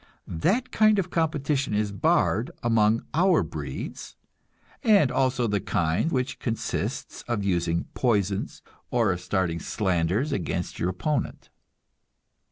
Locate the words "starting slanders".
9.21-10.31